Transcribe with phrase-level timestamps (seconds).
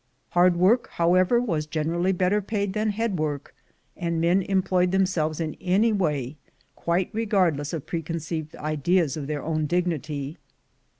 [0.29, 3.53] Hard work, however, was generally better paid than head work,
[3.95, 6.37] and men employed themselves in any way,
[6.75, 10.37] quite re gardless of preconceived ideas of their own dignity.